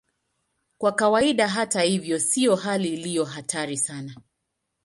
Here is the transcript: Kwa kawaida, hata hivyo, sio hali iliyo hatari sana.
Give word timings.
Kwa 0.77 0.91
kawaida, 0.91 1.47
hata 1.47 1.81
hivyo, 1.81 2.19
sio 2.19 2.55
hali 2.55 2.93
iliyo 2.93 3.25
hatari 3.25 3.77
sana. 3.77 4.15